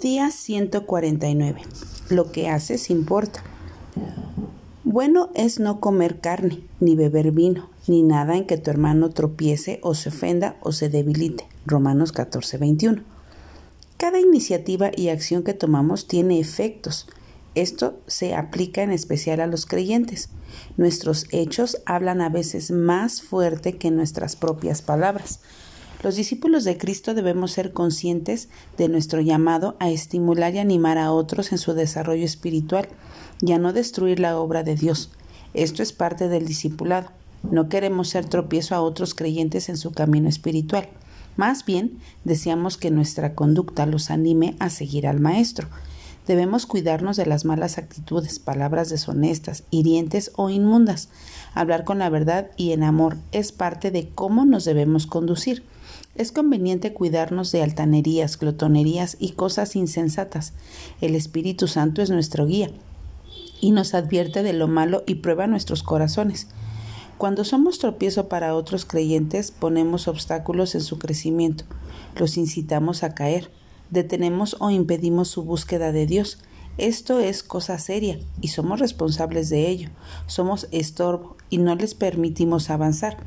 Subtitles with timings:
[0.00, 1.60] Día 149.
[2.08, 3.42] Lo que haces importa.
[4.84, 9.80] Bueno es no comer carne, ni beber vino, ni nada en que tu hermano tropiece
[9.82, 11.48] o se ofenda o se debilite.
[11.66, 13.02] Romanos 14, 21.
[13.96, 17.08] Cada iniciativa y acción que tomamos tiene efectos.
[17.56, 20.28] Esto se aplica en especial a los creyentes.
[20.76, 25.40] Nuestros hechos hablan a veces más fuerte que nuestras propias palabras.
[26.02, 31.10] Los discípulos de Cristo debemos ser conscientes de nuestro llamado a estimular y animar a
[31.10, 32.88] otros en su desarrollo espiritual
[33.40, 35.10] y a no destruir la obra de Dios.
[35.54, 37.10] Esto es parte del discipulado.
[37.50, 40.88] No queremos ser tropiezo a otros creyentes en su camino espiritual.
[41.36, 45.68] Más bien, deseamos que nuestra conducta los anime a seguir al Maestro.
[46.28, 51.08] Debemos cuidarnos de las malas actitudes, palabras deshonestas, hirientes o inmundas.
[51.54, 55.64] Hablar con la verdad y en amor es parte de cómo nos debemos conducir.
[56.16, 60.52] Es conveniente cuidarnos de altanerías, glotonerías y cosas insensatas.
[61.00, 62.70] El Espíritu Santo es nuestro guía
[63.62, 66.48] y nos advierte de lo malo y prueba nuestros corazones.
[67.16, 71.64] Cuando somos tropiezo para otros creyentes, ponemos obstáculos en su crecimiento,
[72.16, 73.50] los incitamos a caer,
[73.90, 76.38] detenemos o impedimos su búsqueda de Dios.
[76.76, 79.90] Esto es cosa seria y somos responsables de ello.
[80.26, 83.18] Somos estorbo y no les permitimos avanzar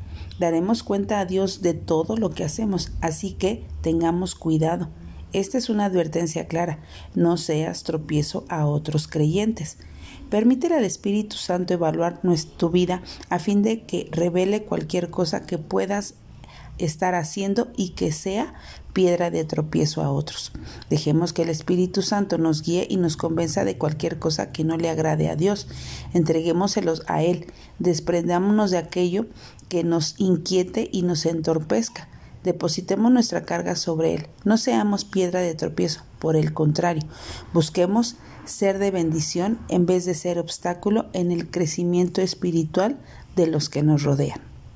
[0.42, 4.88] daremos cuenta a Dios de todo lo que hacemos, así que tengamos cuidado.
[5.32, 6.80] Esta es una advertencia clara,
[7.14, 9.78] no seas tropiezo a otros creyentes.
[10.30, 12.20] Permite al Espíritu Santo evaluar
[12.56, 16.14] tu vida a fin de que revele cualquier cosa que puedas
[16.78, 18.54] estar haciendo y que sea
[18.92, 20.52] piedra de tropiezo a otros.
[20.90, 24.76] Dejemos que el Espíritu Santo nos guíe y nos convenza de cualquier cosa que no
[24.76, 25.68] le agrade a Dios.
[26.12, 27.46] Entreguémoselos a Él.
[27.78, 29.26] Desprendámonos de aquello
[29.68, 32.08] que nos inquiete y nos entorpezca.
[32.44, 34.26] Depositemos nuestra carga sobre Él.
[34.44, 36.02] No seamos piedra de tropiezo.
[36.18, 37.04] Por el contrario,
[37.52, 42.98] busquemos ser de bendición en vez de ser obstáculo en el crecimiento espiritual
[43.36, 44.51] de los que nos rodean.